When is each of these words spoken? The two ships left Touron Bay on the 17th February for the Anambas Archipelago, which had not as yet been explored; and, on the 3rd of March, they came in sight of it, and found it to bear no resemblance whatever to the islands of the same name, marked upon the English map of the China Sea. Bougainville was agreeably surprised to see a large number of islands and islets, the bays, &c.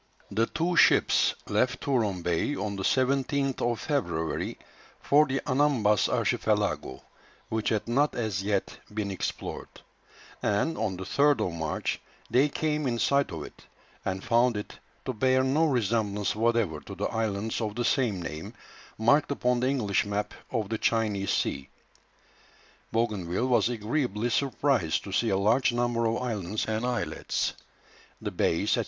The 0.31 0.47
two 0.47 0.75
ships 0.77 1.35
left 1.47 1.81
Touron 1.81 2.23
Bay 2.23 2.55
on 2.55 2.75
the 2.75 2.81
17th 2.81 3.77
February 3.77 4.57
for 4.99 5.27
the 5.27 5.41
Anambas 5.45 6.09
Archipelago, 6.11 7.03
which 7.49 7.69
had 7.69 7.87
not 7.87 8.15
as 8.15 8.41
yet 8.41 8.79
been 8.91 9.11
explored; 9.11 9.67
and, 10.41 10.75
on 10.75 10.97
the 10.97 11.03
3rd 11.03 11.45
of 11.45 11.53
March, 11.53 12.01
they 12.31 12.49
came 12.49 12.87
in 12.87 12.97
sight 12.97 13.29
of 13.29 13.43
it, 13.43 13.67
and 14.03 14.23
found 14.23 14.57
it 14.57 14.79
to 15.05 15.13
bear 15.13 15.43
no 15.43 15.67
resemblance 15.67 16.35
whatever 16.35 16.79
to 16.79 16.95
the 16.95 17.05
islands 17.05 17.61
of 17.61 17.75
the 17.75 17.85
same 17.85 18.23
name, 18.23 18.55
marked 18.97 19.29
upon 19.29 19.59
the 19.59 19.69
English 19.69 20.03
map 20.07 20.33
of 20.49 20.69
the 20.69 20.79
China 20.79 21.27
Sea. 21.27 21.69
Bougainville 22.91 23.45
was 23.49 23.69
agreeably 23.69 24.31
surprised 24.31 25.03
to 25.03 25.11
see 25.11 25.29
a 25.29 25.37
large 25.37 25.71
number 25.71 26.07
of 26.07 26.17
islands 26.23 26.65
and 26.65 26.87
islets, 26.87 27.53
the 28.19 28.31
bays, 28.31 28.71
&c. 28.71 28.79